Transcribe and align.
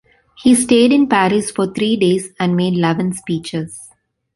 He 0.41 0.55
stayed 0.55 0.91
in 0.91 1.05
Paris 1.07 1.51
for 1.51 1.67
three 1.71 1.95
days 1.95 2.29
and 2.39 2.55
made 2.57 2.73
eleven 2.73 3.13
speeches. 3.13 3.91